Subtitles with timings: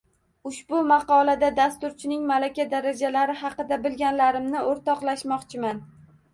[0.51, 5.87] Ushbu maqolada dasturchining malaka darajalari haqida bilganlarimni o’rtoqlashmoqchiman